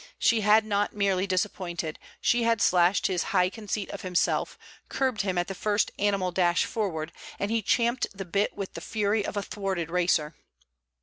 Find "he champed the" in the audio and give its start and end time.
7.51-8.25